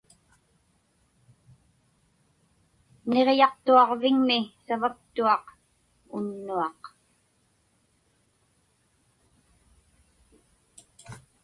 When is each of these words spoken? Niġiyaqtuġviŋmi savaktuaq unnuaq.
Niġiyaqtuġviŋmi 3.09 4.39
savaktuaq 4.65 5.45
unnuaq. 6.15 6.81